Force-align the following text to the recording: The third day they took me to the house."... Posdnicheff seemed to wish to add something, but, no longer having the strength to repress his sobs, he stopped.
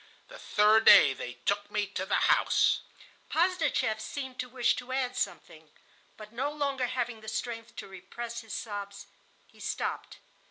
The 0.29 0.39
third 0.39 0.85
day 0.85 1.13
they 1.13 1.33
took 1.45 1.69
me 1.69 1.85
to 1.85 2.07
the 2.07 2.25
house."... 2.33 2.79
Posdnicheff 3.29 3.99
seemed 3.99 4.39
to 4.39 4.49
wish 4.49 4.75
to 4.77 4.91
add 4.91 5.15
something, 5.15 5.69
but, 6.17 6.33
no 6.33 6.49
longer 6.51 6.87
having 6.87 7.21
the 7.21 7.27
strength 7.27 7.75
to 7.75 7.87
repress 7.87 8.41
his 8.41 8.55
sobs, 8.55 9.05
he 9.45 9.59
stopped. 9.59 10.17